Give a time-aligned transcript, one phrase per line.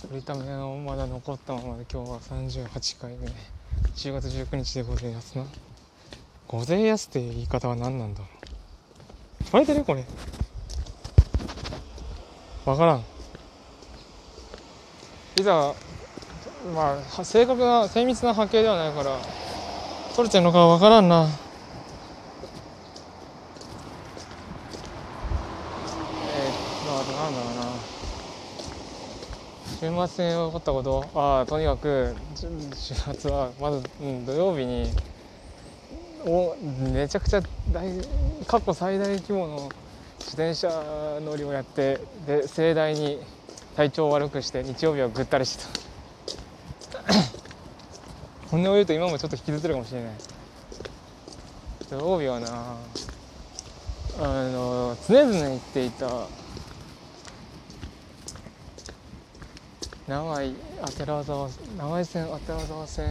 [0.00, 3.28] 取りためのまだ残ったままで今日は38回目。
[3.94, 5.44] 10月19日でございますな。
[6.48, 9.44] ごぜやすって言い方は何なんだろう。
[9.50, 10.04] 取れてるこれ。
[12.64, 13.04] わからん。
[15.40, 15.74] いざ
[16.74, 19.18] まあ正確な精密な波形ではないから
[20.14, 21.28] 取れてるのかわからんなえー、
[26.86, 27.62] まあなんだろうな
[29.82, 31.04] 週末に起こったこと。
[31.12, 34.88] あとにかく週末はまず、うん、土曜日に
[36.24, 36.54] お
[36.92, 37.42] めちゃくちゃ
[37.72, 37.90] 大
[38.46, 39.68] 過去最大規模の
[40.20, 40.68] 自転車
[41.24, 43.18] 乗りをやってで盛大に
[43.74, 47.12] 体調を悪くして日曜日はぐったりしてた。
[48.52, 50.12] 本音を言うと今もちょっと引きずってるかもしれない。
[51.90, 52.76] 土曜日はな
[54.20, 56.28] あの常々言っていた
[60.08, 60.52] 長い
[60.98, 63.06] 寺沢長い線寺沢線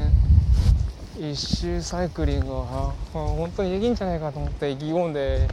[1.17, 5.48] 一周サイクリングは本当にできんじゃないかと思って意気込んで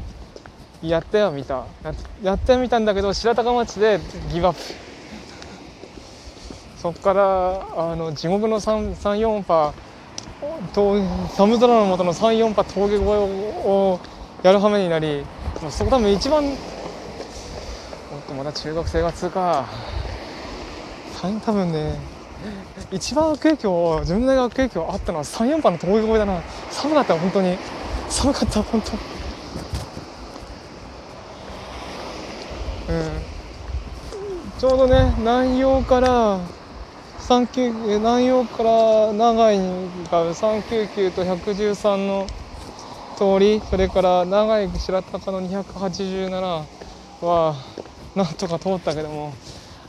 [0.83, 1.64] やってはみた。
[2.22, 4.00] やってみたんだけど白鷹町で
[4.33, 4.61] ギブアップ
[6.83, 9.73] そっからあの地獄の34波
[11.36, 14.00] 寒空の下の34波峠越えを
[14.42, 15.25] やる羽目になり
[15.70, 16.52] そこ多分一番おっ
[18.28, 19.98] とまだ中学生が通過。
[21.20, 21.98] 多分ね
[22.92, 26.41] 一番悪影響自分の悪影響あったのは34波の峠越えだな。
[26.70, 27.58] 寒かった本当に。
[28.08, 28.92] 寒かった本当。
[32.92, 33.28] うん。
[34.58, 36.39] ちょうどね南陽から
[37.20, 42.27] 3南陽から長井が399と113の
[43.16, 46.64] 通りそれから長井白鷹の287
[47.20, 47.56] は
[48.14, 49.34] なんとか通ったけども。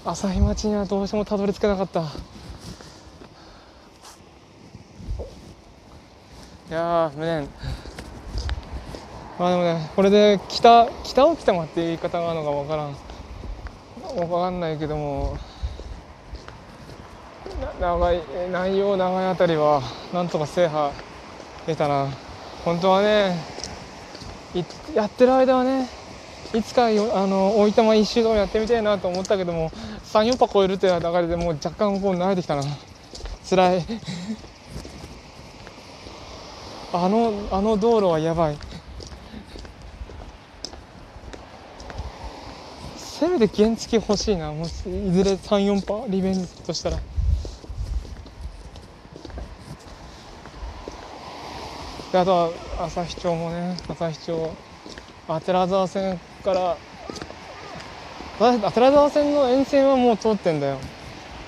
[0.06, 2.02] 朝日町にはどうしてもたどり着けなかった。
[2.02, 2.04] い
[6.72, 7.48] や無念。
[9.38, 12.96] まあでもねこれで北北を北まっていう言い方があるのか分からん。
[14.16, 15.38] 分かんないけども
[17.80, 19.82] 長い南陽長いあたりは
[20.14, 20.92] なんとか制覇
[21.68, 22.08] 出たな。
[22.66, 23.36] 本当はね
[24.96, 25.88] やってる間はね
[26.54, 29.70] いつかあの大分間一周でもやってみたいなと思ったけども
[30.04, 32.64] 34波超えるっていう流れでもう若干こう慣れてきたな。
[33.48, 33.86] 辛い。
[36.92, 38.58] あのあの道路はやばい。
[42.96, 44.52] せめて原付欲しいな。
[44.52, 46.98] もしいずれ34波リベンジとしたら。
[52.12, 52.52] であとは
[52.88, 54.50] 旭町もね旭町。
[55.40, 56.78] 寺沢線から。
[58.40, 60.80] 寺沢線の沿線はもう通ってんだよ。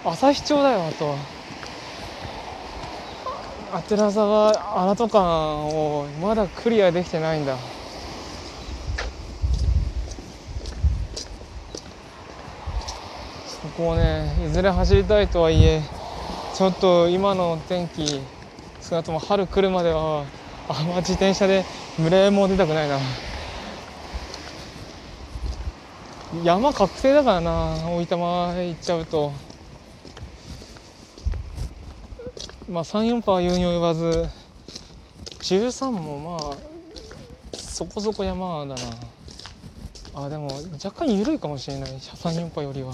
[0.05, 1.15] 旭町だよあとは。
[3.87, 7.55] 寺沢荒戸間をまだクリアできてないんだ。
[13.47, 15.81] そこをねいずれ走りたいとはいえ
[16.53, 18.19] ちょっと今の天気
[18.81, 20.25] 少なくとも春来るまでは
[20.67, 21.63] あんま自転車で
[21.97, 22.99] 群れも出たくないな。
[26.45, 29.31] 山確定だからな大分まで行っちゃうと。
[32.69, 34.29] まあ34パー言うに及ばず
[35.41, 36.57] 13もまあ
[37.57, 38.75] そこそこ山だな。
[40.13, 40.49] あでも
[40.83, 42.93] 若干緩いかもしれない34パーよりは。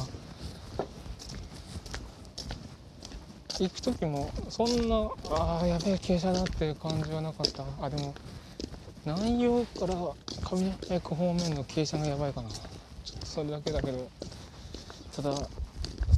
[3.60, 7.64] 行く時もそんなああやべえ傾斜だっていう感じはなかった。
[7.82, 8.16] あでも
[9.06, 12.50] 南陽から上山区方面の傾斜がやばいかな。
[13.38, 14.10] それだけだけど
[15.16, 15.30] ただ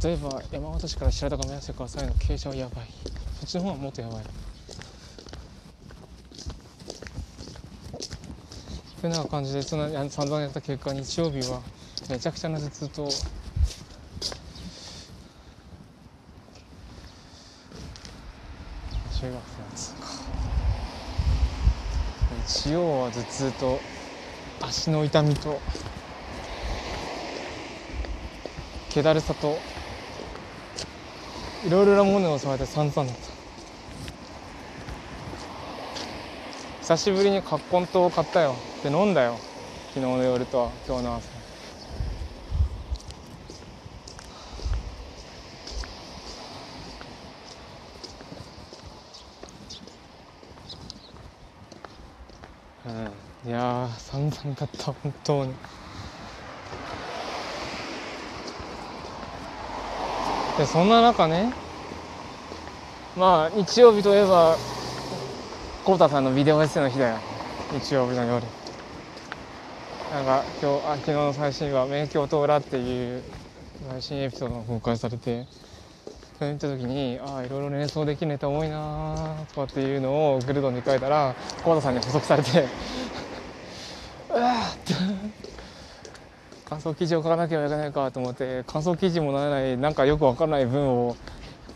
[0.02, 2.85] 例えば山形市から白鷹目安川さえの傾斜はやばい。
[3.41, 4.24] そっちの方がもっとやばい。
[9.02, 11.59] というような感じでその散々やった結果日曜日は
[12.09, 13.11] めちゃくちゃな頭痛と中
[19.20, 19.41] 学生の
[19.76, 20.08] 通過
[22.47, 23.82] 日曜は頭痛と
[24.61, 25.59] 足の痛みと
[28.90, 29.59] 気だるさと
[31.66, 33.30] いろいろなものをされて散々だった。
[36.82, 38.56] 久しぶりにカッコン糖を買ったよ。
[38.82, 39.38] で飲んだよ。
[39.94, 41.30] 昨日の夜と今日の朝。
[52.88, 52.92] う
[53.47, 55.53] ん、いや散々買った本当に。
[60.59, 61.53] でそんな中ね
[63.16, 64.58] まあ日曜日といえば
[65.85, 67.17] 浩太さんのビデオエッセイの日だよ。
[67.72, 68.46] 日曜日の夜。
[70.11, 73.23] なんか今日あ昨日の最新話「免許と裏」っていう
[73.90, 75.47] 最新エピソードが公開されて
[76.38, 81.34] それ見た時にああいろいろ連想できるネタ多いなとかっていうのをグルドンに書いたら
[81.64, 82.67] 浩太さんに補足されて
[84.29, 84.94] うわって
[86.70, 91.16] 感想記事を書かなきゃいけないかと思って感想記事もならないなんかよくわからない文を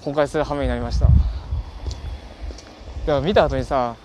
[0.04, 1.08] 公開する羽目になりました。
[3.06, 3.96] でも見た後にさ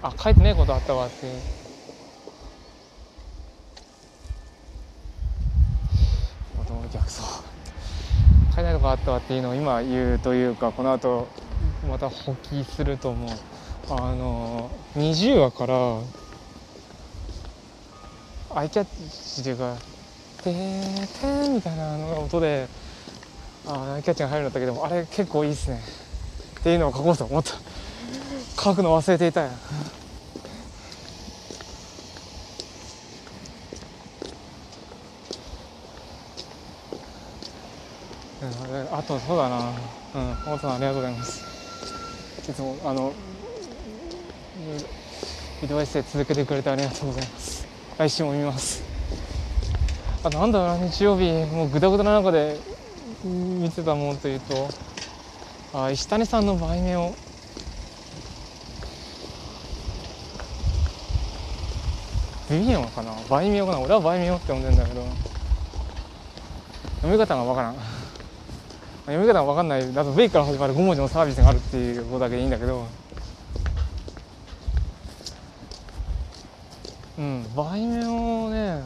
[0.00, 1.58] あ書いてねえことあったわって。
[6.92, 7.20] 逆走。
[7.20, 11.28] 書いてないことあったわっていうのを今言うというかこの後
[11.90, 13.30] また補記すると思う。
[13.90, 15.74] あの20話から
[18.54, 18.86] アイキャッ
[19.34, 19.76] チというか
[20.42, 22.66] 「てーてー」みたいな音で
[23.66, 25.82] あアイキャッチが入るんだったけどあれ結構いいっすね。
[26.60, 27.52] っていうのを書こうと思った。
[28.60, 29.50] 書くの忘れていたや。
[38.40, 39.72] うん、あとそうだな。
[40.14, 41.48] うん大さんありがとうございます。
[42.48, 43.12] いつもあの
[45.60, 47.57] ビデオエッセイ続けてくれてありがとうございます
[47.98, 48.80] 来週も見ます。
[50.22, 52.56] あなんだろうな日曜日もうグダグダな中で
[53.24, 54.68] 見てたものというと
[55.74, 57.12] あ石谷さんの売名を。
[62.48, 63.12] ビビオンかな？
[63.28, 63.80] 売名かな？
[63.80, 65.04] 俺は売名って呼んでんだけど。
[67.02, 67.74] 読み方がわからん。
[69.06, 69.92] 読み方がわかんない。
[69.92, 72.86] だと V から始まる5文字のサービスがあるっていうことだけでいいんだけど。
[77.18, 77.44] うん。
[77.56, 78.82] 売名をね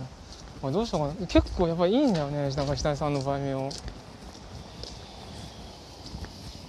[0.63, 1.15] あどうしたかな。
[1.27, 3.69] 結構やっぱいいんだよねなんか下井さんの売名を。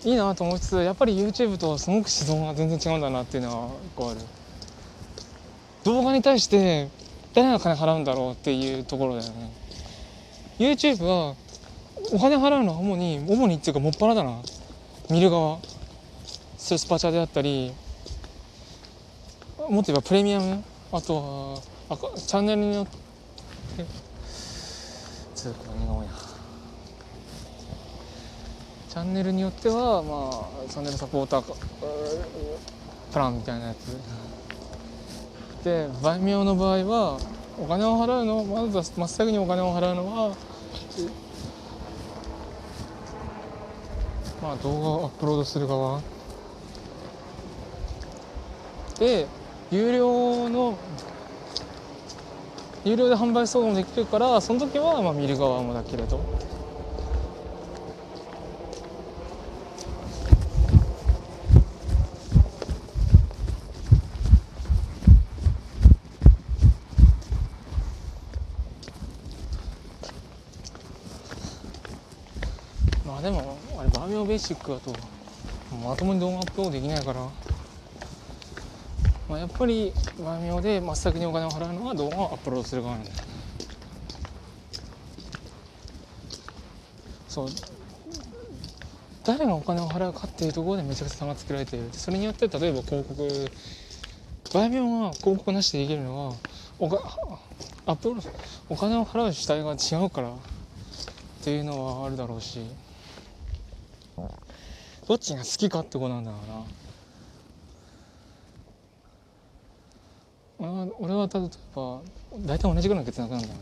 [0.06, 4.19] いいなと思いつつやっぱり YouTube とすごく思想が全然違うんだなっていうのはこうある。
[5.86, 6.89] 動画に対して
[7.33, 9.51] 誰が金払うんだろうっていうところだよね。
[10.59, 11.36] YouTube は
[12.12, 14.42] お金払うのは主に主にっていうかもっぱらだな。
[15.09, 15.59] 見る側。
[16.57, 17.74] スパチャであったり
[19.69, 20.63] もっと言えばプレミアム
[20.95, 21.16] あと
[21.90, 22.92] はあチャンネルによって
[25.34, 26.13] つうか何が多いな。
[28.90, 30.30] チャンネルによってはま
[30.63, 31.56] あチャンネルサポーター
[33.12, 33.98] プランみたいなやつ。
[35.63, 37.18] で売名の場合は
[37.57, 40.36] お金を払うのまずは真っ先にお金を払うのは
[44.44, 46.01] まあ動画をアップロードする側。
[49.00, 49.25] で
[49.74, 50.78] 有料の
[52.86, 56.20] 有料で販売することもできるからその時はまあ見る側もだけれど。
[73.08, 74.94] まあでもあれバーミオベーシックだと
[75.84, 77.43] まともに動画アップロードできないから。
[79.33, 79.91] まあ、やっぱり
[80.24, 83.12] 万妙で真っ先にお金を払うのは動画をアップロードする側なんだ。
[87.28, 87.47] そう。
[89.25, 91.90] 誰がお金を払うかっていうところでめちゃくちゃ差が作られている。
[91.94, 93.52] それによって例えば広告
[94.54, 96.35] 万妙が広告なしでできるのは
[96.78, 97.02] おか
[97.87, 98.30] アップロード
[98.69, 100.33] お金を払う主体が違うからっ
[101.44, 102.59] ていうのはあるだろうし
[105.07, 106.82] どっちが好きかってことなんだろうな
[111.00, 112.02] 俺は例えば
[112.40, 113.60] 大体同じぐらいの月額なんだよね。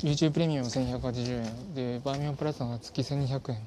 [0.00, 3.66] YouTube プレミアム1180円でバーミヤンプラスが月1200円。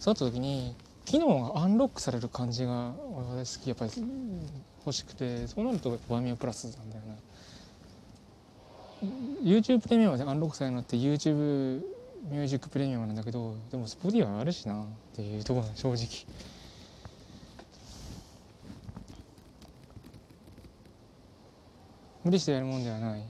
[0.00, 3.68] そうなった時に機能がアンロックされる感じが俺は好き。
[3.68, 3.90] やっぱり
[4.86, 7.18] 欲しくてそうなるとバーミヤンプラスなんだよね
[9.42, 11.82] YouTube プレミアムでアンロックされるのって YouTube
[12.30, 16.55] ミュージックプレミアムなんだけどでもスポディはあるしなっていうところ正直。
[22.26, 23.20] 無理してやるもんではない。
[23.20, 23.24] だ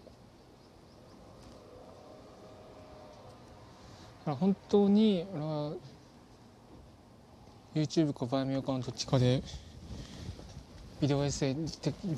[4.25, 5.75] から本当に俺は
[7.75, 9.43] YouTube かバイオミアカのどっちかで
[10.99, 11.61] ビデオエッセイビ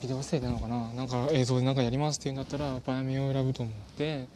[0.06, 0.92] デオエッセイなのかな？
[0.94, 4.28] なんか映像でなんかやりますっていうんだったらバイオミアを選ぶと思って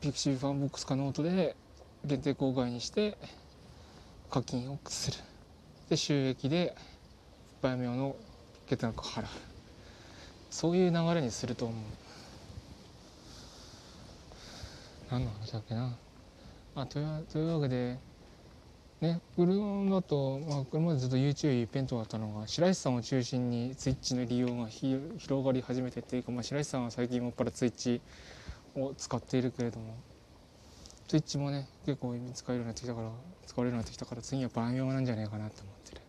[0.00, 1.56] ピクシーファンボックスかノートで
[2.04, 3.18] 限定公開にして
[4.30, 5.16] 課金をする。
[5.90, 6.76] で収益で
[7.60, 8.14] バイミアの
[8.72, 9.26] 月額払う
[10.50, 11.76] そういう流れにすると思う。
[15.10, 15.96] 何の話だっけな。
[16.74, 17.98] あというわけで
[19.02, 28.00] ね車だと、まあ、これまでずっと YouTube 一辺倒だったのが白石さんを中心に Twitch の利用が広がり始めてっていうか、まあ、白石さんは最近もっぱら Twitch
[28.74, 29.96] を使っているけれども
[31.08, 33.10] Twitch もね結構使えるようになってきたから
[33.46, 36.01] 使われるようになってきたから次は売名なんじゃないかなと思ってる。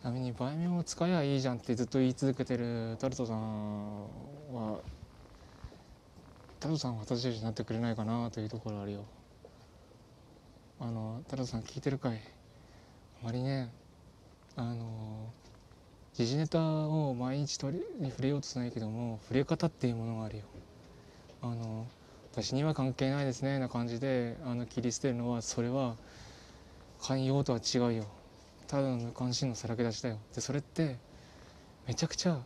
[0.00, 4.02] ちなみに売名を使えばいいじゃんってずっと言い続けてるタルトさん
[4.52, 4.78] は
[6.60, 9.04] タルトさんは私たちになってくれないかなというところあるよ。
[10.80, 12.20] あのタルトさん聞いてるかい？
[13.22, 13.70] あまりね。
[14.56, 15.32] あの
[16.14, 20.44] 時事ネタを毎日取りに触れようとしないけども触れ方っていうものがあるよ。
[21.42, 21.86] あの
[22.32, 25.96] 私には関係ないですねな感じであの切り捨てるのはそれは
[27.00, 28.06] 寛容とは違うよ。
[28.68, 30.18] ただの無関心のさらけ出しだよ。
[30.34, 30.96] でそれって
[31.86, 32.38] めちゃくちゃ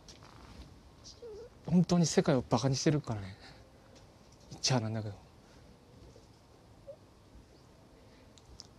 [1.65, 3.35] 本当に世界をバカにしてるからね。
[4.51, 5.15] 言っちゃなんだけど。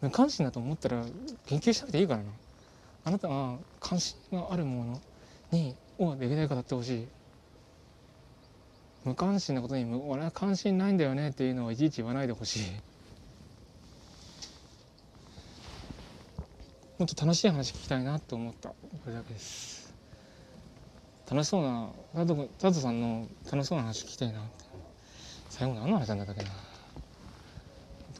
[0.00, 1.04] 無関心だと思ったら
[1.46, 2.30] 研究しなくていいからな
[3.04, 5.00] あなたは関心があるもの
[5.50, 7.08] にをできないかやってほしい。
[9.04, 12.62] 無関心なことに俺は関心ないんだよねっていうのをいちいち言わないでほしい。
[17.04, 18.70] もっと楽しい話聞きたいなと思った。
[18.70, 18.76] こ
[19.08, 19.92] れだけです。
[21.30, 24.40] 楽しそうな佐藤佐藤さんの楽しそうな話聞きたいな
[25.50, 26.48] 最後何の話なんだっけな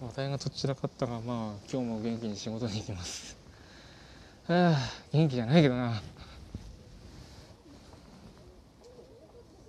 [0.03, 3.39] 話題がどちらかったがまあ今日も元気に仕事に行きます。
[4.49, 4.79] はあ
[5.15, 6.03] 元気じゃないけどな。